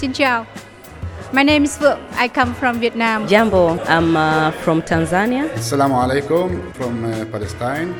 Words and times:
Xin 0.00 0.12
chào. 0.12 0.46
My 1.32 1.42
name 1.42 1.62
is 1.62 1.78
Vượng. 1.82 1.98
I 2.24 2.28
come 2.28 2.54
from 2.54 2.80
Vietnam. 2.80 3.26
Jambo, 3.26 3.76
I'm 3.76 4.16
uh, 4.16 4.50
from 4.52 4.82
Tanzania. 4.82 5.48
Assalamu 5.54 5.94
alaikum 5.94 6.74
from 6.74 7.04
uh, 7.04 7.24
Palestine. 7.32 7.94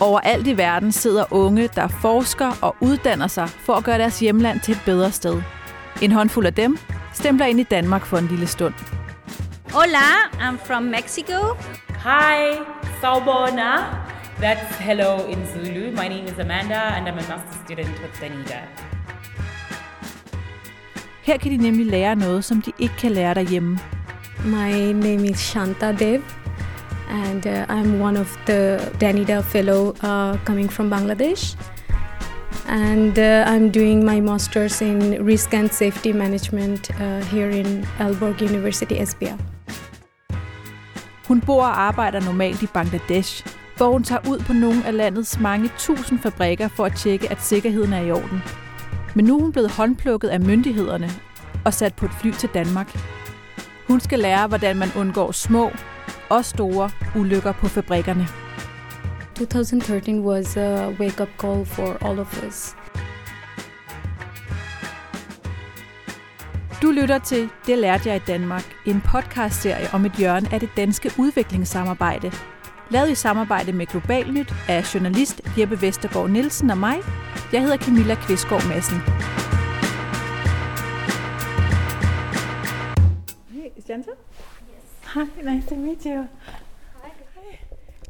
Overalt 0.00 0.46
i 0.46 0.52
verden 0.56 0.92
sidder 0.92 1.32
unge, 1.32 1.68
der 1.74 1.88
forsker 1.88 2.52
og 2.62 2.76
uddanner 2.80 3.26
sig 3.26 3.48
for 3.48 3.74
at 3.74 3.84
gøre 3.84 3.98
deres 3.98 4.20
hjemland 4.20 4.60
til 4.60 4.72
et 4.72 4.82
bedre 4.84 5.12
sted. 5.12 5.42
En 6.02 6.12
håndfuld 6.12 6.46
af 6.46 6.54
dem 6.54 6.78
stempler 7.12 7.46
ind 7.46 7.60
i 7.60 7.62
Danmark 7.64 8.06
for 8.06 8.18
en 8.18 8.26
lille 8.26 8.46
stund. 8.46 8.74
Hola, 9.72 10.30
I'm 10.32 10.66
from 10.66 10.82
Mexico. 10.82 11.56
Hi, 11.88 12.58
Sawubona. 13.02 13.72
That's 14.40 14.76
hello 14.76 15.26
in 15.26 15.46
Zulu. 15.46 15.90
My 15.90 16.08
name 16.08 16.24
is 16.24 16.38
Amanda 16.38 16.80
and 16.96 17.08
I'm 17.08 17.18
a 17.18 17.28
master 17.28 17.58
student 17.64 18.00
with 18.02 18.20
Danida. 18.20 18.89
Her 21.30 21.38
kan 21.38 21.50
de 21.50 21.56
nemlig 21.56 21.86
lære 21.86 22.16
noget, 22.16 22.44
som 22.44 22.62
de 22.62 22.72
ikke 22.78 22.94
kan 22.98 23.12
lære 23.12 23.34
derhjemme. 23.34 23.78
My 24.44 24.92
name 24.92 25.28
is 25.28 25.38
Shanta 25.38 25.92
Dev, 25.92 26.20
and 27.10 27.46
uh, 27.46 27.52
I'm 27.52 28.02
one 28.02 28.20
of 28.20 28.36
the 28.46 28.78
Danida 29.00 29.40
Fellow 29.40 29.88
uh, 29.88 30.44
coming 30.44 30.72
from 30.72 30.92
Bangladesh. 30.92 31.56
And 32.68 33.18
uh, 33.18 33.52
I'm 33.52 33.70
doing 33.78 34.04
my 34.04 34.20
master's 34.20 34.82
in 34.82 35.26
risk 35.26 35.54
and 35.54 35.70
safety 35.70 36.12
management 36.12 36.90
uh, 36.90 37.20
here 37.20 37.50
in 37.50 37.86
Aalborg 37.98 38.42
University, 38.42 38.94
Esbjerg. 38.94 39.38
Hun 41.28 41.40
bor 41.40 41.62
og 41.62 41.80
arbejder 41.80 42.20
normalt 42.20 42.62
i 42.62 42.66
Bangladesh, 42.66 43.46
hvor 43.76 43.92
hun 43.92 44.02
tager 44.02 44.28
ud 44.30 44.38
på 44.38 44.52
nogle 44.52 44.86
af 44.86 44.96
landets 44.96 45.40
mange 45.40 45.70
tusind 45.78 46.18
fabrikker 46.18 46.68
for 46.68 46.84
at 46.84 46.92
tjekke, 46.96 47.30
at 47.30 47.42
sikkerheden 47.42 47.92
er 47.92 48.00
i 48.00 48.10
orden. 48.10 48.42
Men 49.14 49.24
nu 49.24 49.36
er 49.36 49.42
hun 49.42 49.52
blevet 49.52 49.70
håndplukket 49.70 50.28
af 50.28 50.40
myndighederne 50.40 51.10
og 51.64 51.74
sat 51.74 51.94
på 51.94 52.06
et 52.06 52.12
fly 52.20 52.30
til 52.30 52.48
Danmark. 52.54 52.98
Hun 53.86 54.00
skal 54.00 54.18
lære, 54.18 54.46
hvordan 54.48 54.76
man 54.76 54.88
undgår 54.96 55.32
små 55.32 55.70
og 56.28 56.44
store 56.44 56.90
ulykker 57.16 57.52
på 57.52 57.68
fabrikkerne. 57.68 58.26
2013 59.38 60.20
was 60.20 60.56
a 60.56 60.88
wake-up 60.88 61.28
call 61.40 61.66
for 61.66 62.06
all 62.06 62.18
of 62.18 62.44
us. 62.48 62.76
Du 66.82 66.90
lytter 66.90 67.18
til 67.18 67.48
Det 67.66 67.78
lærte 67.78 68.08
jeg 68.08 68.16
i 68.16 68.24
Danmark, 68.26 68.64
en 68.86 69.00
podcastserie 69.00 69.88
om 69.92 70.04
et 70.04 70.12
hjørne 70.12 70.52
af 70.52 70.60
det 70.60 70.68
danske 70.76 71.10
udviklingssamarbejde. 71.18 72.32
Lavet 72.90 73.10
i 73.10 73.14
samarbejde 73.14 73.72
med 73.72 73.86
Globalnyt 73.86 74.54
af 74.68 74.94
journalist 74.94 75.40
Jeppe 75.58 75.82
Vestergaard 75.82 76.30
Nielsen 76.30 76.70
og 76.70 76.78
mig. 76.78 76.96
Jeg 77.52 77.62
hedder 77.62 77.76
Camilla 77.76 78.14
Kvistgaard 78.14 78.68
Madsen. 78.68 78.96
Hey, 83.50 83.70
Shanta? 83.86 84.10
Yes. 84.10 84.84
Hi, 85.14 85.42
nice 85.54 85.68
to 85.68 85.74
meet 85.74 86.04
you. 86.04 86.24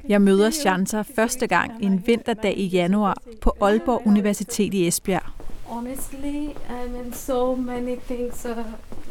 Jeg 0.09 0.23
møder 0.23 0.51
Shanta 0.51 1.03
første 1.03 1.47
gang 1.47 1.85
en 1.85 2.07
vinterdag 2.07 2.59
i 2.59 2.67
januar 2.67 3.23
på 3.41 3.53
Aalborg 3.61 4.07
Universitet 4.07 4.75
i 4.75 4.87
Esbjerg. 4.87 5.31
Honestly, 5.67 6.51
I 6.51 6.89
mean, 6.93 7.13
so 7.13 7.55
many 7.55 7.97
things 7.97 8.45
are 8.45 8.65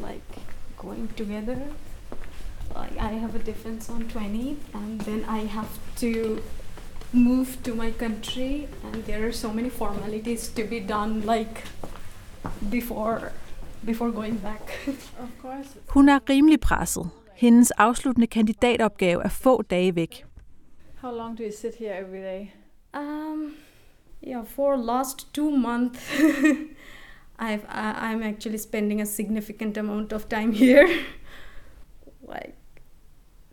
like 0.08 0.42
going 0.78 1.18
together. 1.18 1.58
Like 2.76 2.96
I 3.00 3.20
have 3.20 3.36
a 3.36 3.44
defense 3.46 3.94
on 3.94 4.10
20, 4.10 4.58
and 4.74 5.00
then 5.02 5.20
I 5.20 5.48
have 5.48 5.70
to 5.96 6.42
move 7.12 7.58
to 7.64 7.74
my 7.76 7.92
country, 7.92 8.68
and 8.84 9.04
there 9.06 9.28
are 9.28 9.32
so 9.32 9.54
many 9.54 9.70
formalities 9.70 10.50
to 10.50 10.64
be 10.64 10.80
done, 10.80 11.22
like 11.22 11.64
before 12.70 13.32
before 13.86 14.12
going 14.12 14.38
back. 14.38 14.80
Of 15.20 15.30
course. 15.42 15.68
Hun 15.90 16.10
er 16.10 16.20
rimelig 16.30 16.60
presset. 16.60 17.06
Hendes 17.36 17.72
afsluttende 17.72 18.28
kandidatopgave 18.28 19.22
er 19.24 19.30
få 19.30 19.62
dage 19.62 19.96
væk. 19.96 20.26
How 21.02 21.12
long 21.18 21.38
do 21.38 21.44
you 21.44 21.52
sit 21.52 21.76
here 21.76 21.94
every 21.94 22.22
day? 22.22 22.54
Um, 22.94 23.56
yeah, 24.22 24.46
for 24.46 24.76
last 24.76 25.34
two 25.34 25.50
months, 25.50 26.00
I've 27.40 27.66
I, 27.70 28.12
I'm 28.12 28.24
actually 28.24 28.58
spending 28.58 29.02
a 29.02 29.06
significant 29.06 29.78
amount 29.78 30.14
of 30.14 30.28
time 30.30 30.52
here, 30.52 30.88
like 32.36 32.56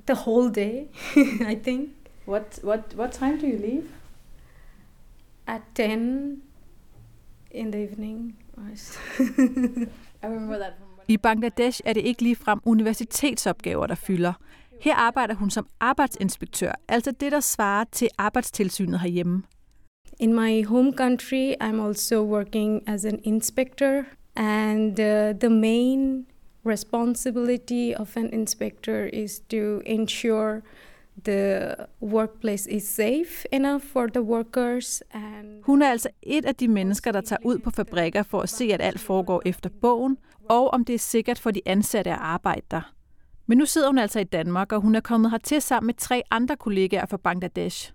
the 0.07 0.15
whole 0.15 0.49
day, 0.49 0.89
I 1.47 1.55
think. 1.63 1.91
What 2.27 2.61
what 2.65 2.81
what 2.97 3.13
time 3.13 3.39
do 3.41 3.47
you 3.47 3.59
leave? 3.59 3.89
At 5.47 5.61
ten 5.75 6.43
in 7.51 7.73
the 7.73 7.83
evening. 7.83 8.37
I 10.23 10.27
remember 10.27 10.59
that 10.59 10.73
from 10.79 10.87
I 11.09 11.17
Bangladesh 11.17 11.81
er 11.85 11.93
det 11.93 12.01
ikke 12.05 12.23
ligefrem 12.23 12.61
universitetsopgaver, 12.65 13.87
der 13.87 13.95
fylder. 13.95 14.33
Her 14.81 14.95
arbejder 14.95 15.35
hun 15.35 15.51
som 15.51 15.67
arbejdsinspektør, 15.81 16.73
altså 16.89 17.11
det, 17.11 17.33
der 17.33 17.41
svarer 17.41 17.85
til 17.93 18.09
arbejdstilsynet 18.19 19.01
herhjemme. 19.01 19.43
In 20.19 20.35
my 20.35 20.67
home 20.67 20.93
country, 20.93 21.53
I'm 21.63 21.81
also 21.87 22.23
working 22.25 22.89
as 22.89 23.05
an 23.05 23.21
inspector, 23.25 24.03
and 24.37 24.91
uh, 24.91 25.39
the 25.41 25.51
main 25.51 26.27
responsibility 26.67 27.93
of 27.97 28.17
an 28.17 28.33
inspector 28.33 29.05
is 29.13 29.41
to 29.41 29.81
ensure 29.87 30.63
the 31.25 31.75
workplace 32.03 32.71
is 32.71 32.83
safe 32.83 33.47
enough 33.53 33.83
for 33.93 34.07
the 34.07 34.23
workers 34.23 35.03
and 35.11 35.63
Hun 35.63 35.83
er 35.83 35.91
altså 35.91 36.09
et 36.23 36.45
af 36.45 36.55
de 36.55 36.69
mennesker, 36.69 37.13
der 37.13 37.21
tager 37.21 37.41
ud 37.45 37.59
på 37.59 37.71
fabrikker 37.71 38.23
for 38.23 38.41
at 38.41 38.49
se, 38.49 38.65
at 38.73 38.81
alt 38.81 39.01
foregår 39.01 39.43
efter 39.45 39.71
bogen, 39.81 40.17
og 40.49 40.71
om 40.71 40.85
det 40.85 40.95
er 40.95 40.99
sikkert 40.99 41.39
for 41.39 41.51
de 41.51 41.61
ansatte 41.67 42.11
at 42.11 42.19
arbejde 42.21 42.63
der. 42.71 42.93
Men 43.47 43.59
nu 43.59 43.67
sidder 43.67 43.89
hun 43.89 43.99
altså 43.99 44.21
i 44.21 44.25
Danmark, 44.25 44.73
og 44.73 44.81
hun 44.81 44.95
er 44.95 45.01
kommet 45.01 45.31
hertil 45.31 45.63
sammen 45.63 45.87
med 45.87 45.95
tre 45.95 46.23
andre 46.31 46.57
kollegaer 46.57 47.07
fra 47.07 47.17
Bangladesh. 47.17 47.93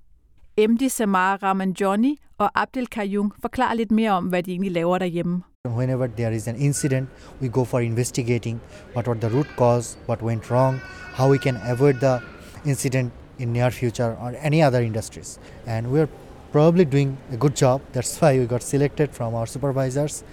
Emdi 0.58 0.90
Samar 0.90 1.44
Ramanjoni 1.44 2.18
og 2.38 2.62
Abdel 2.62 2.88
Kayyum 2.88 3.32
forklarer 3.42 3.74
lidt 3.74 3.92
mere 3.92 4.12
om, 4.12 4.26
hvad 4.26 4.44
de 4.44 4.52
egentlig 4.52 4.72
laver 4.72 4.98
derhjemme. 4.98 5.44
Whenever 5.68 6.08
there 6.08 6.36
is 6.36 6.48
an 6.48 6.56
incident, 6.56 7.10
we 7.42 7.50
go 7.50 7.64
for 7.64 7.80
investigating 7.80 8.62
what 8.96 9.08
were 9.08 9.20
the 9.20 9.30
root 9.36 9.48
cause, 9.58 9.98
what 10.08 10.22
went 10.22 10.52
wrong, 10.52 10.80
how 11.14 11.32
we 11.32 11.38
can 11.38 11.58
avoid 11.68 11.94
the 11.94 12.20
incident 12.66 13.12
in 13.40 13.54
near 13.54 13.72
future 13.72 14.18
or 14.22 14.36
any 14.42 14.62
other 14.62 14.82
industries. 14.82 15.40
And 15.68 15.92
we 15.92 16.00
are 16.00 16.10
probably 16.52 16.86
doing 16.86 17.18
a 17.32 17.38
good 17.38 17.56
job. 17.56 17.82
That's 17.94 18.22
why 18.22 18.40
we 18.40 18.46
got 18.46 18.64
selected 18.64 19.10
from 19.12 19.34
our 19.34 19.48
supervisors 19.48 20.24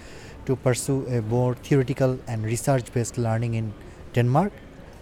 to 0.45 0.55
pursue 0.55 1.05
a 1.07 1.21
more 1.21 1.55
theoretical 1.63 2.17
and 2.27 2.45
research-based 2.45 3.17
learning 3.17 3.53
in 3.55 3.73
Denmark. 4.15 4.51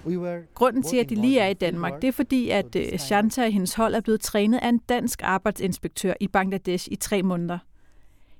We 0.06 0.18
were 0.18 0.40
Grunden 0.56 0.84
til, 0.84 0.98
at 0.98 1.10
de 1.10 1.16
lige 1.16 1.40
er 1.40 1.48
i 1.48 1.54
Danmark, 1.54 2.02
det 2.02 2.08
er 2.08 2.12
fordi, 2.12 2.50
at 2.50 2.76
øh, 2.76 3.00
Shanta 3.00 3.46
og 3.46 3.52
hendes 3.52 3.74
hold 3.74 3.96
er 3.96 4.02
blevet 4.02 4.22
trænet 4.22 4.60
af 4.62 4.70
en 4.70 4.78
dansk 4.90 5.22
arbejdsinspektør 5.24 6.14
i 6.20 6.28
Bangladesh 6.28 6.88
i 6.92 6.96
tre 6.96 7.24
måneder. 7.24 7.58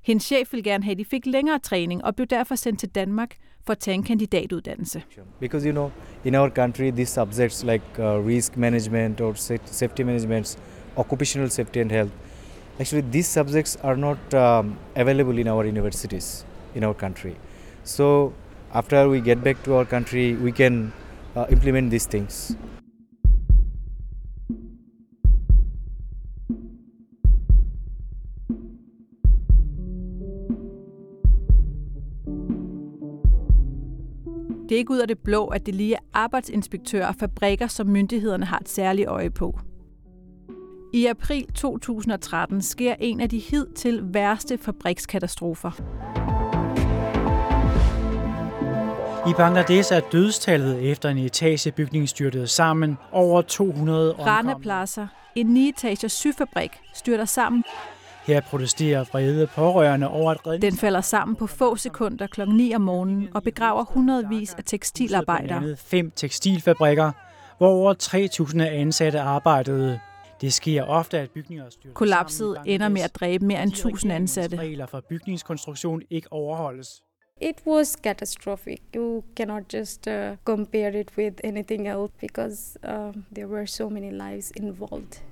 Hendes 0.08 0.26
chef 0.26 0.52
ville 0.52 0.62
gerne 0.64 0.84
have, 0.84 0.92
at 0.92 0.98
de 0.98 1.04
fik 1.04 1.26
længere 1.26 1.58
træning 1.58 2.04
og 2.04 2.16
blev 2.16 2.26
derfor 2.26 2.54
sendt 2.54 2.80
til 2.80 2.88
Danmark 2.88 3.30
for 3.66 3.72
at 3.72 3.78
tage 3.78 3.94
en 3.94 4.02
kandidatuddannelse. 4.02 5.02
because 5.40 5.66
you 5.66 5.72
know 5.72 5.90
in 6.24 6.34
our 6.34 6.48
country 6.48 6.90
these 6.90 7.12
subjects 7.12 7.64
like 7.64 7.84
uh, 7.98 8.26
risk 8.26 8.56
management 8.56 9.20
or 9.20 9.34
safety 9.66 10.02
management 10.02 10.58
occupational 10.96 11.50
safety 11.50 11.78
and 11.78 11.90
health 11.90 12.10
actually 12.80 13.10
these 13.12 13.26
subjects 13.26 13.76
are 13.82 13.96
not 13.96 14.34
um, 14.34 14.76
available 14.96 15.38
in 15.38 15.46
our 15.46 15.64
universities 15.74 16.46
in 16.74 16.84
our 16.84 16.94
country 16.94 17.34
so 17.84 18.32
after 18.72 19.08
we 19.08 19.20
get 19.20 19.38
back 19.44 19.62
to 19.64 19.70
our 19.74 19.84
country 19.84 20.26
we 20.44 20.52
can 20.52 20.92
uh, 21.36 21.46
implement 21.50 21.90
these 21.90 22.08
things 22.08 22.56
Det 34.68 34.74
er 34.74 34.78
ikke 34.78 34.90
ud 34.90 34.98
af 34.98 35.08
det 35.08 35.18
blå, 35.18 35.46
at 35.46 35.66
det 35.66 35.74
lige 35.74 35.94
er 35.94 35.98
arbejdsinspektører 36.14 37.06
og 37.06 37.14
fabrikker, 37.14 37.66
som 37.66 37.86
myndighederne 37.86 38.46
har 38.46 38.58
et 38.58 38.68
særligt 38.68 39.08
øje 39.08 39.30
på. 39.30 39.58
I 40.94 41.06
april 41.06 41.46
2013 41.54 42.62
sker 42.62 42.94
en 43.00 43.20
af 43.20 43.28
de 43.28 43.38
hidtil 43.38 44.00
værste 44.02 44.58
fabrikskatastrofer. 44.58 45.70
I 49.28 49.32
Bangladesh 49.36 49.92
er 49.92 50.00
dødstallet 50.12 50.90
efter 50.90 51.08
en 51.08 51.18
etagebygning 51.18 52.08
styrtet 52.08 52.50
sammen 52.50 52.98
over 53.12 53.42
200 53.42 54.12
Rana 54.12 54.38
omkomne. 54.38 54.62
Plaza, 54.62 55.06
en 55.34 55.46
9 55.46 55.72
syfabrik, 56.08 56.70
styrter 56.94 57.24
sammen. 57.24 57.64
Her 58.28 58.40
protesterer 58.40 59.04
vrede 59.04 59.46
pårørende 59.46 60.08
over 60.08 60.30
at 60.30 60.46
redning 60.46 60.62
Den 60.62 60.78
falder 60.78 61.00
sammen 61.00 61.36
på 61.36 61.46
få 61.46 61.76
sekunder 61.76 62.26
kl. 62.26 62.40
9 62.48 62.74
om 62.74 62.80
morgenen 62.80 63.28
og 63.34 63.42
begraver 63.42 63.84
hundredvis 63.84 64.54
af 64.54 64.64
tekstilarbejdere. 64.64 65.76
fem 65.76 66.10
tekstilfabrikker, 66.10 67.12
hvor 67.58 67.68
over 67.68 67.94
3.000 68.02 68.62
ansatte 68.62 69.20
arbejdede. 69.20 70.00
Det 70.40 70.52
sker 70.52 70.82
ofte, 70.82 71.18
at 71.18 71.30
bygninger 71.30 71.70
styrter 71.70 71.94
Kollapset 71.94 72.56
ender 72.66 72.88
med 72.88 73.00
at 73.00 73.14
dræbe 73.14 73.44
mere 73.44 73.62
end 73.62 73.70
fordi 73.72 73.80
1000 73.80 74.10
regeringens 74.10 74.38
ansatte. 74.38 74.58
regler 74.58 74.86
for 74.86 75.02
bygningskonstruktion 75.08 76.02
ikke 76.10 76.32
overholdes. 76.32 77.02
It 77.40 77.56
was 77.66 77.96
catastrophic. 78.02 78.78
You 78.96 79.22
cannot 79.36 79.74
just 79.74 80.06
uh, 80.06 80.14
compare 80.44 81.00
it 81.00 81.10
with 81.18 81.36
anything 81.44 81.88
else 81.88 82.12
because 82.20 82.78
um, 82.88 83.24
there 83.34 83.48
were 83.48 83.66
so 83.66 83.88
many 83.88 84.10
lives 84.12 84.52
involved. 84.56 85.22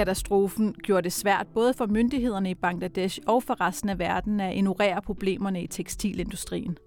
Katastrofen 0.00 0.72
gjorde 0.72 1.02
det 1.02 1.12
svært 1.12 1.46
både 1.54 1.74
for 1.74 1.86
myndighederne 1.86 2.50
i 2.50 2.54
Bangladesh 2.54 3.20
og 3.26 3.42
for 3.42 3.60
resten 3.60 3.88
af 3.88 3.98
verden 3.98 4.40
at 4.40 4.56
ignorere 4.56 5.02
problemerne 5.02 5.62
i 5.62 5.66
tekstilindustrien. 5.66 6.78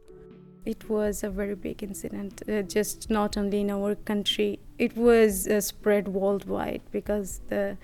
It 0.66 0.90
was 0.90 1.24
a 1.24 1.28
very 1.28 1.54
big 1.54 1.84
incident, 1.84 2.44
uh, 2.48 2.76
just 2.76 3.10
not 3.10 3.38
only 3.38 3.56
in 3.56 3.70
our 3.70 3.96
country. 4.06 4.56
It 4.80 4.98
was 4.98 5.48
uh, 5.52 5.60
spread 5.60 6.08
worldwide 6.08 6.80
because 6.92 7.42
the 7.50 7.78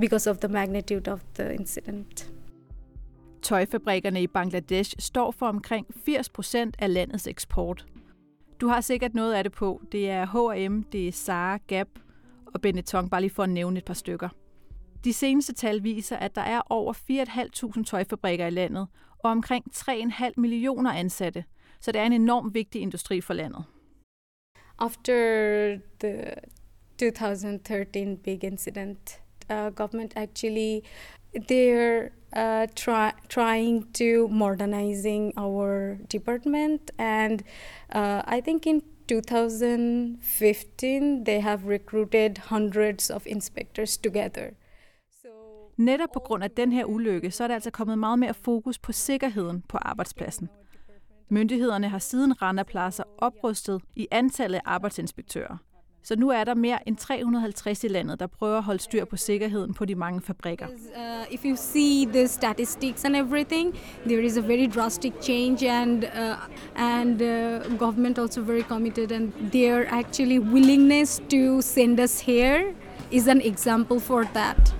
because 0.00 0.30
of 0.30 0.38
the 0.38 0.48
magnitude 0.48 1.12
of 1.12 1.20
the 1.34 1.54
incident. 1.54 2.32
Tøjfabrikkerne 3.42 4.22
i 4.22 4.26
Bangladesh 4.26 4.94
står 4.98 5.30
for 5.30 5.46
omkring 5.46 5.86
80 6.04 6.28
procent 6.28 6.76
af 6.78 6.94
landets 6.94 7.26
eksport. 7.26 7.86
Du 8.60 8.68
har 8.68 8.80
sikkert 8.80 9.14
noget 9.14 9.34
af 9.34 9.44
det 9.44 9.52
på. 9.52 9.82
Det 9.92 10.10
er 10.10 10.26
H&M, 10.26 10.82
det 10.82 11.08
er 11.08 11.12
Zara, 11.12 11.58
Gap 11.66 11.88
og 12.46 12.60
Benetton, 12.60 13.08
bare 13.08 13.20
lige 13.20 13.30
for 13.30 13.42
at 13.42 13.50
nævne 13.50 13.78
et 13.78 13.84
par 13.84 13.94
stykker. 13.94 14.28
De 15.04 15.12
seneste 15.12 15.52
tal 15.52 15.82
viser, 15.82 16.16
at 16.16 16.34
der 16.34 16.42
er 16.42 16.60
over 16.70 16.92
4.500 16.92 17.84
tøjfabrikker 17.84 18.46
i 18.46 18.50
landet 18.50 18.86
og 19.18 19.30
omkring 19.30 19.64
3,5 19.74 20.32
millioner 20.36 20.92
ansatte. 20.92 21.44
Så 21.80 21.92
det 21.92 22.00
er 22.00 22.06
en 22.06 22.12
enorm 22.12 22.54
vigtig 22.54 22.82
industri 22.82 23.20
for 23.20 23.34
landet. 23.34 23.64
After 24.78 25.78
the 26.00 26.34
2013 26.98 28.16
big 28.16 28.44
incident, 28.44 29.20
uh, 29.50 29.70
government 29.70 30.12
actually 30.16 30.82
they're 31.34 32.12
uh, 32.32 32.66
try, 32.74 33.12
trying 33.28 33.92
to 33.92 34.28
modernizing 34.28 35.32
our 35.36 35.98
department 36.08 36.90
and 36.98 37.42
uh, 37.94 38.22
i 38.26 38.40
think 38.40 38.66
in 38.66 38.82
2015 39.06 41.24
they 41.24 41.40
have 41.40 41.64
recruited 41.64 42.38
hundreds 42.38 43.10
of 43.10 43.26
inspectors 43.26 43.96
together 43.96 44.54
Netop 45.78 46.08
på 46.12 46.20
grund 46.20 46.44
af 46.44 46.50
den 46.50 46.72
her 46.72 46.84
ulykke, 46.84 47.30
så 47.30 47.44
er 47.44 47.48
der 47.48 47.54
altså 47.54 47.70
kommet 47.70 47.98
meget 47.98 48.18
mere 48.18 48.34
fokus 48.34 48.78
på 48.78 48.92
sikkerheden 48.92 49.62
på 49.68 49.78
arbejdspladsen. 49.82 50.48
Myndighederne 51.28 51.88
har 51.88 51.98
siden 51.98 52.42
Rana-pladser 52.42 53.04
oprustet 53.18 53.82
i 53.96 54.06
antallet 54.10 54.56
af 54.58 54.62
arbejdsinspektører. 54.64 55.56
Så 56.02 56.16
nu 56.16 56.28
er 56.30 56.44
der 56.44 56.54
mere 56.54 56.88
end 56.88 56.96
350 56.96 57.84
i 57.84 57.88
landet, 57.88 58.20
der 58.20 58.26
prøver 58.26 58.56
at 58.56 58.62
holde 58.62 58.80
styr 58.80 59.04
på 59.04 59.16
sikkerheden 59.16 59.74
på 59.74 59.84
de 59.84 59.94
mange 59.94 60.20
fabrikker. 60.20 60.66
Uh, 60.66 61.34
if 61.34 61.44
you 61.44 61.56
see 61.56 62.06
the 62.06 62.28
statistics 62.28 63.04
and 63.04 63.16
everything, 63.16 63.74
there 64.06 64.24
is 64.24 64.36
a 64.36 64.40
very 64.40 64.70
drastic 64.74 65.12
change, 65.22 65.70
and 65.70 66.04
uh, 66.04 66.80
and 66.82 67.22
uh, 67.22 67.78
government 67.78 68.18
also 68.18 68.42
very 68.42 68.62
committed, 68.62 69.12
and 69.12 69.32
their 69.52 69.86
actually 69.94 70.38
willingness 70.38 71.22
to 71.30 71.60
send 71.60 72.00
us 72.00 72.20
here 72.20 72.62
is 73.12 73.28
an 73.28 73.40
example 73.40 74.00
for 74.00 74.24
that. 74.24 74.77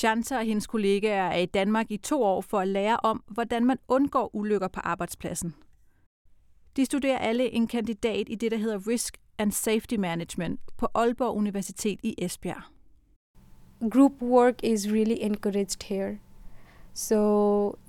Shanta 0.00 0.38
og 0.38 0.44
hendes 0.44 0.66
kollegaer 0.66 1.24
er 1.24 1.36
i 1.36 1.46
Danmark 1.46 1.90
i 1.90 1.96
to 1.96 2.22
år 2.22 2.40
for 2.40 2.60
at 2.60 2.68
lære 2.68 2.96
om, 3.02 3.22
hvordan 3.26 3.64
man 3.64 3.78
undgår 3.88 4.30
ulykker 4.32 4.68
på 4.68 4.80
arbejdspladsen. 4.80 5.54
De 6.76 6.84
studerer 6.84 7.18
alle 7.18 7.50
en 7.50 7.66
kandidat 7.66 8.28
i 8.28 8.34
det, 8.34 8.50
der 8.50 8.56
hedder 8.56 8.88
Risk 8.88 9.16
and 9.38 9.52
Safety 9.52 9.94
Management 9.94 10.60
på 10.76 10.88
Aalborg 10.94 11.36
Universitet 11.36 12.00
i 12.02 12.14
Esbjerg. 12.18 12.62
Group 13.90 14.12
work 14.22 14.64
is 14.64 14.88
really 14.88 15.16
encouraged 15.20 15.82
here. 15.82 16.18
So 16.94 17.16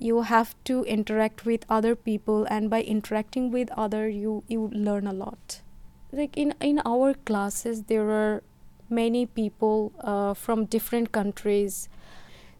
you 0.00 0.22
have 0.22 0.46
to 0.64 0.84
interact 0.84 1.46
with 1.46 1.66
other 1.68 1.94
people, 1.94 2.52
and 2.52 2.70
by 2.70 2.80
interacting 2.86 3.54
with 3.54 3.70
other, 3.76 4.06
you 4.06 4.42
you 4.50 4.70
learn 4.72 5.06
a 5.06 5.12
lot. 5.12 5.64
Like 6.12 6.40
in 6.40 6.52
in 6.60 6.78
our 6.86 7.14
classes, 7.24 7.82
there 7.88 8.10
are 8.10 8.40
many 8.88 9.26
people 9.26 9.92
uh, 10.04 10.34
from 10.34 10.66
different 10.66 11.12
countries. 11.12 11.88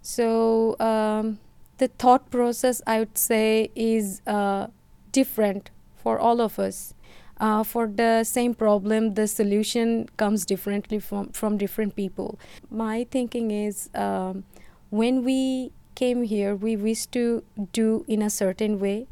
So 0.03 0.77
um, 0.81 1.39
the 1.79 1.89
thought 1.89 2.31
process, 2.31 2.83
I 2.87 2.99
would 2.99 3.17
say, 3.17 3.71
is 3.75 4.21
uh, 4.27 4.67
different 5.13 5.71
for 5.97 6.19
all 6.19 6.41
of 6.41 6.59
us. 6.59 6.95
Uh, 7.39 7.65
for 7.65 7.87
the 7.87 8.23
same 8.25 8.55
problem, 8.55 9.15
the 9.15 9.27
solution 9.27 10.09
comes 10.17 10.45
differently 10.45 10.99
from, 10.99 11.31
from 11.31 11.57
different 11.57 11.97
people. 11.97 12.39
My 12.71 13.07
thinking 13.11 13.51
is 13.51 13.91
um, 13.95 14.45
when 14.91 15.25
we 15.25 15.73
came 15.95 16.23
here, 16.23 16.55
we 16.55 16.77
used 16.77 17.11
to 17.13 17.43
do 17.73 18.05
in 18.07 18.23
a 18.23 18.31
certain 18.31 18.79
way. 18.79 19.07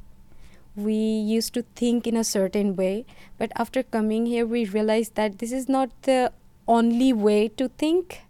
We 0.77 0.95
used 0.95 1.55
to 1.55 1.63
think 1.75 2.07
in 2.07 2.17
a 2.17 2.25
certain 2.25 2.77
way, 2.77 3.05
but 3.37 3.51
after 3.57 3.83
coming 3.83 4.27
here, 4.27 4.47
we 4.47 4.65
realized 4.65 5.15
that 5.17 5.39
this 5.39 5.51
is 5.51 5.69
not 5.69 5.91
the 6.03 6.33
only 6.69 7.13
way 7.13 7.49
to 7.49 7.69
think. 7.69 8.23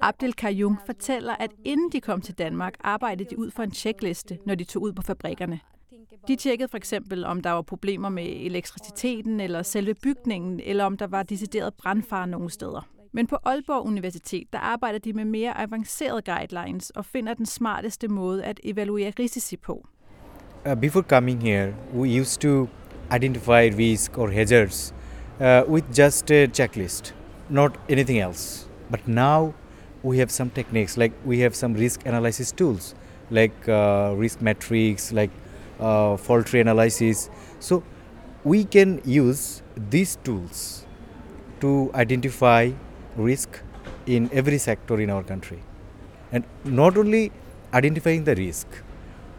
Abdel 0.00 0.32
Kayung 0.32 0.78
fortæller, 0.86 1.32
at 1.32 1.50
inden 1.64 1.92
de 1.92 2.00
kom 2.00 2.20
til 2.20 2.34
Danmark, 2.34 2.74
arbejdede 2.80 3.30
de 3.30 3.38
ud 3.38 3.50
for 3.50 3.62
en 3.62 3.70
tjekliste, 3.70 4.38
når 4.46 4.54
de 4.54 4.64
tog 4.64 4.82
ud 4.82 4.92
på 4.92 5.02
fabrikkerne. 5.02 5.60
De 6.28 6.36
tjekkede 6.36 6.68
for 6.68 6.76
eksempel, 6.76 7.24
om 7.24 7.40
der 7.40 7.50
var 7.50 7.62
problemer 7.62 8.08
med 8.08 8.26
elektriciteten 8.26 9.40
eller 9.40 9.62
selve 9.62 9.94
bygningen, 9.94 10.60
eller 10.64 10.84
om 10.84 10.96
der 10.96 11.06
var 11.06 11.22
decideret 11.22 11.74
brandfare 11.74 12.26
nogle 12.26 12.50
steder. 12.50 12.88
Men 13.12 13.26
på 13.26 13.36
Aalborg 13.44 13.86
Universitet, 13.86 14.52
der 14.52 14.58
arbejder 14.58 14.98
de 14.98 15.12
med 15.12 15.24
mere 15.24 15.58
avancerede 15.58 16.22
guidelines 16.22 16.90
og 16.90 17.04
finder 17.04 17.34
den 17.34 17.46
smarteste 17.46 18.08
måde 18.08 18.44
at 18.44 18.60
evaluere 18.64 19.12
risici 19.18 19.56
på. 19.56 19.86
Uh, 20.66 20.80
before 20.80 21.02
coming 21.02 21.42
here, 21.42 21.74
we 21.94 22.20
used 22.20 22.40
to 22.40 22.68
identify 23.16 23.70
risk 23.78 24.18
or 24.18 24.28
hazards 24.28 24.94
uh, 25.40 25.72
with 25.72 25.98
just 25.98 26.30
a 26.30 26.46
checklist, 26.46 27.14
not 27.50 27.80
anything 27.90 28.20
else. 28.20 28.68
But 28.90 29.06
now 29.08 29.54
we 30.02 30.18
have 30.18 30.30
some 30.30 30.50
techniques, 30.50 30.96
like 30.96 31.12
we 31.24 31.40
have 31.40 31.54
some 31.54 31.74
risk 31.74 32.04
analysis 32.06 32.52
tools, 32.52 32.94
like 33.30 33.68
uh, 33.68 34.14
risk 34.16 34.42
metrics, 34.42 35.12
like 35.12 35.30
uh, 35.80 36.16
fault 36.16 36.46
tree 36.46 36.60
analysis. 36.60 37.30
So 37.60 37.82
we 38.44 38.64
can 38.64 39.00
use 39.04 39.62
these 39.90 40.16
tools 40.24 40.86
to 41.60 41.90
identify 41.94 42.72
risk 43.16 43.60
in 44.06 44.28
every 44.32 44.58
sector 44.58 45.00
in 45.00 45.08
our 45.08 45.22
country. 45.22 45.62
And 46.30 46.44
not 46.64 46.98
only 46.98 47.32
identifying 47.72 48.24
the 48.24 48.34
risk, 48.34 48.66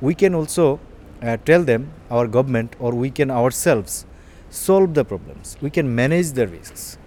we 0.01 0.15
can 0.15 0.33
also 0.33 0.79
uh, 1.21 1.37
tell 1.45 1.63
them, 1.63 1.91
our 2.09 2.27
government, 2.27 2.75
or 2.79 2.93
we 2.93 3.09
can 3.09 3.31
ourselves 3.31 4.05
solve 4.49 4.93
the 4.93 5.05
problems. 5.05 5.57
We 5.61 5.69
can 5.69 5.93
manage 5.93 6.31
the 6.31 6.47
risks. 6.47 6.97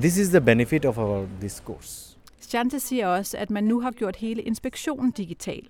This 0.00 0.16
is 0.16 0.30
the 0.30 0.40
benefit 0.40 0.84
of 0.84 0.98
our 0.98 1.26
this 1.40 1.62
course. 1.66 2.16
Shante 2.40 2.80
siger 2.80 3.06
også, 3.06 3.36
at 3.36 3.50
man 3.50 3.64
nu 3.64 3.80
har 3.80 3.90
gjort 3.90 4.16
hele 4.16 4.42
inspektionen 4.42 5.10
digital. 5.10 5.62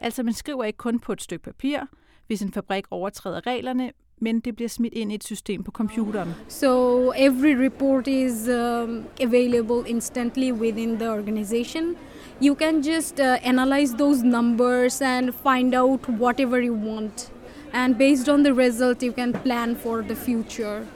Altså 0.00 0.22
man 0.22 0.34
skriver 0.34 0.64
ikke 0.64 0.76
kun 0.76 0.98
på 0.98 1.12
et 1.12 1.22
stykke 1.22 1.44
papir, 1.44 1.78
hvis 2.26 2.42
en 2.42 2.52
fabrik 2.52 2.84
overtræder 2.90 3.46
reglerne, 3.46 3.92
men 4.20 4.40
det 4.40 4.56
bliver 4.56 4.68
smidt 4.68 4.94
ind 4.94 5.12
i 5.12 5.14
et 5.14 5.24
system 5.24 5.62
på 5.62 5.70
computeren. 5.70 6.28
So 6.48 6.72
every 7.12 7.64
report 7.64 8.06
is 8.06 8.48
um, 8.48 9.04
available 9.20 9.90
instantly 9.90 10.52
within 10.52 10.96
the 10.96 11.10
organization. 11.10 11.96
You 12.42 12.54
can 12.54 12.80
just 12.80 13.20
uh, 13.20 13.48
analyze 13.48 13.94
those 13.98 14.26
numbers 14.26 15.00
and 15.02 15.32
find 15.32 15.74
out 15.74 16.08
whatever 16.08 16.58
you 16.58 16.74
want. 16.74 17.32
And 17.72 17.94
based 17.98 18.28
on 18.28 18.44
the 18.44 18.52
result, 18.52 19.02
you 19.02 19.12
can 19.12 19.32
plan 19.32 19.76
for 19.76 20.02
the 20.02 20.14
future. 20.14 20.86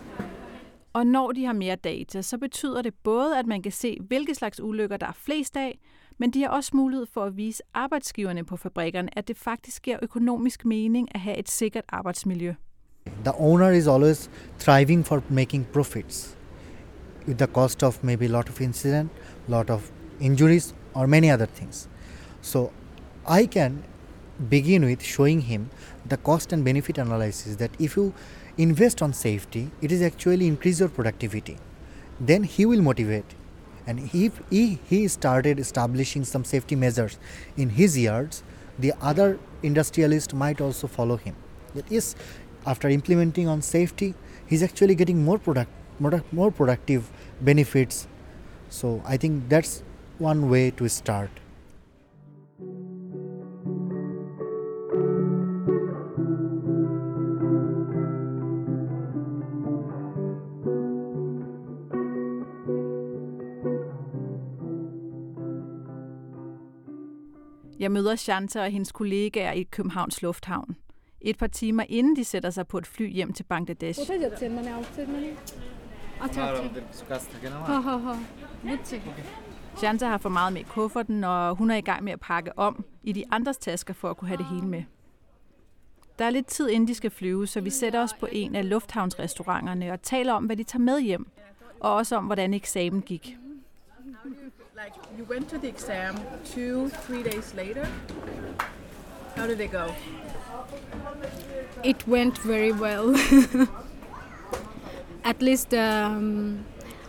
Og 0.95 1.07
når 1.07 1.33
de 1.33 1.45
har 1.45 1.53
mere 1.53 1.77
data, 1.77 2.23
så 2.23 2.39
betyder 2.39 2.83
det 2.83 2.95
både, 2.95 3.39
at 3.39 3.47
man 3.47 3.63
kan 3.63 3.73
se, 3.73 3.99
hvilke 4.01 4.35
slags 4.35 4.61
ulykker 4.61 4.97
der 4.97 5.07
er 5.07 5.13
flest 5.13 5.57
af, 5.57 5.79
men 6.19 6.31
de 6.31 6.43
har 6.43 6.49
også 6.49 6.71
mulighed 6.75 7.07
for 7.07 7.25
at 7.25 7.37
vise 7.37 7.63
arbejdsgiverne 7.75 8.45
på 8.45 8.57
fabrikkerne, 8.57 9.19
at 9.19 9.29
det 9.29 9.37
faktisk 9.37 9.83
giver 9.83 9.99
økonomisk 10.03 10.65
mening 10.65 11.09
at 11.15 11.21
have 11.21 11.37
et 11.37 11.51
sikkert 11.51 11.85
arbejdsmiljø. 11.89 12.55
The 13.25 13.35
owner 13.39 13.71
is 13.71 13.87
always 13.87 14.31
thriving 14.59 15.07
for 15.07 15.23
making 15.29 15.67
profits 15.67 16.39
with 17.27 17.39
the 17.39 17.47
cost 17.47 17.83
of 17.83 18.05
maybe 18.05 18.25
a 18.25 18.29
lot 18.29 18.49
of 18.49 18.61
incident, 18.61 19.11
lot 19.49 19.71
of 19.71 19.91
injuries 20.21 20.75
or 20.95 21.07
many 21.07 21.33
other 21.33 21.47
things. 21.47 21.91
So 22.41 22.71
I 23.29 23.47
can 23.47 23.85
begin 24.51 24.85
with 24.85 25.03
showing 25.03 25.43
him 25.43 25.69
the 26.09 26.17
cost 26.17 26.53
and 26.53 26.65
benefit 26.65 26.99
analysis 26.99 27.57
that 27.57 27.71
if 27.79 27.97
you 27.97 28.13
invest 28.57 29.03
on 29.03 29.13
safety, 29.13 29.71
it 29.81 29.91
is 29.91 30.03
actually 30.03 30.47
increase 30.47 30.81
your 30.81 30.89
productivity. 30.89 31.57
Then 32.21 32.45
he 32.45 32.65
will 32.67 32.81
motivate. 32.81 33.35
And 33.87 34.11
if 34.15 34.41
he, 34.51 34.79
he 34.89 35.09
started 35.09 35.59
establishing 35.59 36.25
some 36.25 36.45
safety 36.45 36.75
measures 36.75 37.19
in 37.57 37.71
his 37.71 37.99
yards, 37.99 38.43
the 38.79 38.93
other 39.01 39.39
industrialist 39.63 40.35
might 40.35 40.61
also 40.61 40.87
follow 40.87 41.17
him. 41.17 41.37
That 41.75 41.91
is, 41.91 42.15
after 42.67 42.89
implementing 42.89 43.49
on 43.49 43.61
safety, 43.63 44.15
he's 44.47 44.63
actually 44.63 44.95
getting 44.95 45.25
more 45.25 45.39
product, 45.39 45.71
more, 45.99 46.23
more 46.33 46.51
productive 46.51 47.11
benefits. 47.41 48.07
So 48.71 49.03
I 49.05 49.17
think 49.17 49.49
that's 49.49 49.83
one 50.19 50.49
way 50.49 50.71
to 50.73 50.89
start. 50.89 51.31
Møder 67.95 68.17
Shanta 68.17 68.61
og 68.61 68.71
hendes 68.71 68.93
kollegaer 68.93 69.53
i 69.53 69.63
Københavns 69.63 70.23
Lufthavn. 70.23 70.77
Et 71.21 71.39
par 71.39 71.47
timer 71.47 71.85
inden 71.89 72.17
de 72.17 72.25
sætter 72.25 72.51
sig 72.51 72.67
på 72.67 72.79
et 72.79 72.87
fly 72.87 73.13
hjem 73.13 73.33
til 73.33 73.45
Bangladesh. 73.45 74.01
Shanta 79.77 80.07
har 80.07 80.19
for 80.19 80.29
meget 80.29 80.53
med 80.53 80.61
i 80.61 80.65
kufferten, 80.65 81.25
og 81.25 81.57
hun 81.57 81.71
er 81.71 81.77
i 81.77 81.81
gang 81.81 82.05
med 82.05 82.13
at 82.13 82.21
pakke 82.21 82.59
om 82.59 82.85
i 83.03 83.13
de 83.13 83.25
andres 83.31 83.57
tasker 83.57 83.95
for 83.95 84.11
at 84.11 84.17
kunne 84.17 84.29
have 84.29 84.39
det 84.39 84.47
hele 84.47 84.67
med. 84.67 84.83
Der 86.19 86.25
er 86.25 86.31
lidt 86.31 86.47
tid 86.47 86.69
inden 86.69 86.89
de 86.89 86.95
skal 86.95 87.11
flyve, 87.11 87.47
så 87.47 87.61
vi 87.61 87.71
sætter 87.71 88.03
os 88.03 88.15
på 88.15 88.29
en 88.33 88.55
af 88.55 88.69
lufthavnsrestauranterne 88.69 89.93
og 89.93 90.03
taler 90.03 90.33
om, 90.33 90.45
hvad 90.45 90.57
de 90.57 90.63
tager 90.63 90.83
med 90.83 91.01
hjem, 91.01 91.27
og 91.81 91.95
også 91.95 92.17
om, 92.17 92.25
hvordan 92.25 92.55
eksamen 92.55 93.03
gik. 93.03 93.37
Like 94.77 94.95
you 95.17 95.23
went 95.23 95.49
to 95.51 95.59
the 95.59 95.69
exam 95.69 96.21
two, 96.45 96.89
three 97.07 97.23
days 97.23 97.55
later. 97.55 97.87
How 99.37 99.47
did 99.47 99.61
it 99.61 99.71
go? 99.71 99.95
It 101.85 102.05
went 102.09 102.39
very 102.39 102.73
well. 102.73 103.15
At 105.25 105.41
least 105.41 105.73
um, 105.75 106.65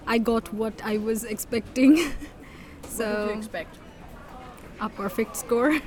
I 0.05 0.19
got 0.19 0.53
what 0.53 0.79
I 0.83 0.97
was 0.97 1.23
expecting. 1.23 1.97
so 2.87 3.05
What 3.09 3.17
did 3.17 3.29
you 3.31 3.37
expect? 3.39 3.77
a 4.79 4.89
perfect 4.89 5.35
score. 5.35 5.79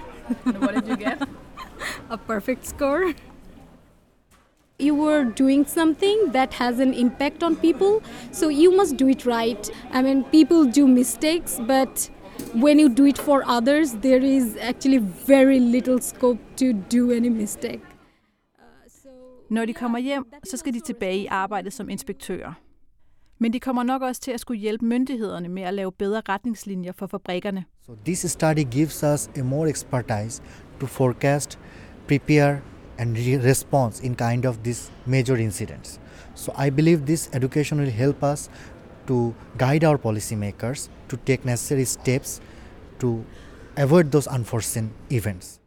And 0.47 0.61
what 0.61 0.75
did 0.75 0.89
you 0.89 0.97
get? 0.97 1.29
a 2.11 2.19
perfect 2.19 2.67
score. 2.67 3.15
You 4.81 4.95
were 4.95 5.25
doing 5.25 5.67
something 5.67 6.31
that 6.33 6.55
has 6.55 6.79
an 6.79 6.95
impact 6.95 7.43
on 7.43 7.57
people, 7.57 8.01
so 8.33 8.49
you 8.49 8.77
must 8.77 8.97
do 8.97 9.09
it 9.09 9.27
right. 9.27 9.71
I 9.93 10.03
mean, 10.03 10.25
people 10.25 10.73
do 10.73 10.87
mistakes, 10.87 11.61
but 11.67 12.11
when 12.55 12.79
you 12.79 12.89
do 12.89 13.05
it 13.05 13.19
for 13.19 13.43
others, 13.47 13.93
there 13.93 14.23
is 14.23 14.57
actually 14.61 14.99
very 15.27 15.59
little 15.59 16.01
scope 16.01 16.39
to 16.57 16.73
do 16.73 17.11
any 17.11 17.29
mistake. 17.29 17.81
Uh, 18.59 19.11
Når 19.51 19.65
de 19.65 19.75
kommer 19.75 19.99
hjem, 19.99 20.25
så 20.45 20.57
skal 20.57 20.75
de 20.75 20.81
tilbage 20.81 21.19
i 21.19 21.27
arbejdet 21.27 21.73
som 21.73 21.89
inspektører. 21.89 22.53
Men 23.39 23.53
de 23.53 23.61
kommer 23.61 23.83
nok 23.83 24.03
også 24.03 24.21
til 24.21 24.31
at 24.31 24.41
skulle 24.41 24.61
hjælpe 24.61 24.85
myndighederne 24.85 25.49
med 25.49 25.63
at 25.63 25.75
lave 25.75 25.93
bedre 25.93 26.23
retningslinjer 26.29 26.93
for 26.93 27.07
fabrikkerne. 27.07 27.65
So 27.87 27.93
this 28.05 28.19
study 28.31 28.65
gives 28.71 29.03
us 29.03 29.31
a 29.37 29.43
more 29.43 29.71
expertise 29.71 30.43
to 30.81 30.87
forecast, 30.87 31.59
prepare, 32.09 32.61
and 32.99 33.17
re- 33.17 33.37
response 33.37 34.01
in 34.01 34.15
kind 34.15 34.45
of 34.45 34.63
these 34.63 34.91
major 35.07 35.37
incidents. 35.37 35.99
So 36.35 36.53
I 36.57 36.71
believe 36.71 37.07
this 37.07 37.31
education 37.33 37.79
will 37.81 37.91
help 37.91 38.23
us 38.23 38.51
to 39.07 39.35
guide 39.59 39.85
our 39.85 39.99
policymakers 39.99 40.89
to 41.09 41.17
take 41.17 41.45
necessary 41.45 41.85
steps 41.85 42.41
to 42.99 43.25
avoid 43.77 44.13
those 44.13 44.27
unforeseen 44.27 44.91
events. 45.11 45.61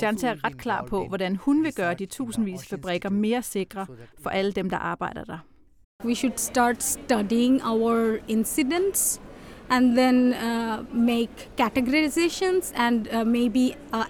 Shanta 0.00 0.28
er 0.28 0.44
ret 0.44 0.58
klar 0.58 0.84
på, 0.84 1.06
hvordan 1.08 1.36
hun 1.36 1.64
vil 1.64 1.74
gøre 1.74 1.94
de 1.94 2.06
tusindvis 2.06 2.60
af 2.60 2.66
fabrikker 2.66 3.10
mere 3.10 3.42
sikre 3.42 3.86
for 4.22 4.30
alle 4.30 4.52
dem, 4.52 4.70
der 4.70 4.76
arbejder 4.76 5.24
der. 5.24 5.38
We 6.04 6.14
should 6.14 6.38
start 6.38 6.82
studying 6.82 7.62
our 7.64 8.18
incidents 8.28 9.20
and 9.70 9.96
then 9.96 10.34
uh, 10.34 10.96
make 10.96 11.50
categorizations 11.60 12.72
and 12.76 13.08
uh, 13.14 13.26
maybe 13.26 13.76
uh, 13.94 14.04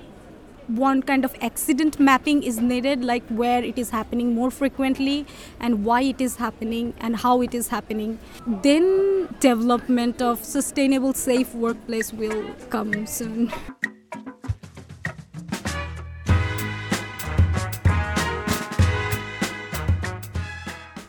one 0.69 1.03
kind 1.03 1.25
of 1.25 1.35
accident 1.41 1.99
mapping 1.99 2.43
is 2.43 2.61
needed, 2.61 3.05
like 3.05 3.25
where 3.29 3.65
it 3.65 3.79
is 3.79 3.91
happening 3.91 4.35
more 4.35 4.51
frequently 4.51 5.27
and 5.61 5.85
why 5.85 6.03
it 6.03 6.21
is 6.21 6.37
happening 6.37 6.95
and 7.01 7.17
how 7.17 7.43
it 7.43 7.55
is 7.55 7.69
happening. 7.69 8.19
Then 8.63 9.29
development 9.41 10.23
of 10.23 10.45
sustainable, 10.45 11.15
safe 11.15 11.55
workplace 11.55 12.13
will 12.13 12.45
come 12.71 13.07
soon. 13.07 13.51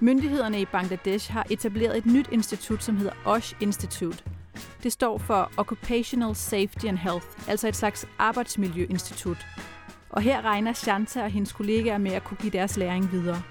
Myndighederne 0.01 0.61
i 0.61 0.65
Bangladesh 0.65 1.31
har 1.31 1.45
etableret 1.49 1.97
et 1.97 2.05
nyt 2.05 2.27
institut, 2.31 2.83
som 2.83 2.97
hedder 2.97 3.11
OSH 3.25 3.53
Institute. 3.61 4.23
Det 4.83 4.91
står 4.91 5.17
for 5.17 5.51
Occupational 5.57 6.35
Safety 6.35 6.85
and 6.85 6.97
Health, 6.97 7.25
altså 7.47 7.67
et 7.67 7.75
slags 7.75 8.07
arbejdsmiljøinstitut. 8.19 9.47
Og 10.09 10.21
her 10.21 10.41
regner 10.41 10.73
Shanta 10.73 11.23
og 11.23 11.29
hendes 11.29 11.51
kollegaer 11.51 11.97
med 11.97 12.11
at 12.11 12.23
kunne 12.23 12.37
give 12.37 12.51
deres 12.51 12.77
læring 12.77 13.11
videre. 13.11 13.41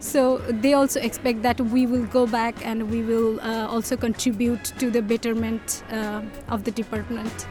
So 0.00 0.38
they 0.62 0.74
also 0.74 1.00
expect 1.02 1.42
that 1.42 1.60
we 1.60 1.86
will 1.86 2.06
go 2.06 2.26
back 2.26 2.66
and 2.66 2.82
we 2.82 3.02
will 3.02 3.40
uh, 3.40 3.74
also 3.74 3.96
contribute 3.96 4.74
to 4.80 4.90
the 4.90 5.02
betterment 5.02 5.84
uh, 5.92 6.22
of 6.54 6.62
the 6.62 6.70
department. 6.70 7.48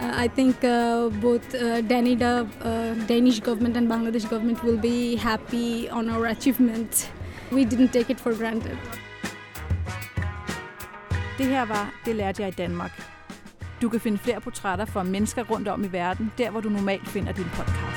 Uh, 0.00 0.24
I 0.24 0.28
think 0.28 0.64
uh, 0.64 1.08
both 1.20 1.54
uh, 1.54 1.82
Danida, 1.82 2.46
uh, 2.62 3.06
Danish 3.06 3.40
government 3.40 3.76
and 3.76 3.88
Bangladesh 3.88 4.28
government 4.28 4.62
will 4.62 4.78
be 4.78 5.16
happy 5.16 5.88
on 5.88 6.10
our 6.10 6.26
achievement. 6.26 7.10
We 7.52 7.64
didn't 7.64 7.92
take 7.92 8.12
it 8.12 8.20
for 8.20 8.38
granted. 8.42 8.76
Det 11.38 11.46
her 11.46 11.64
var 11.64 11.94
Det 12.04 12.16
lærte 12.16 12.42
jeg 12.42 12.48
i 12.48 12.54
Danmark. 12.54 13.10
Du 13.82 13.88
kan 13.88 14.00
finde 14.00 14.18
flere 14.18 14.40
portrætter 14.40 14.84
fra 14.84 15.02
mennesker 15.02 15.42
rundt 15.42 15.68
om 15.68 15.84
i 15.84 15.92
verden, 15.92 16.32
der 16.38 16.50
hvor 16.50 16.60
du 16.60 16.68
normalt 16.68 17.08
finder 17.08 17.32
din 17.32 17.44
podcast. 17.44 17.89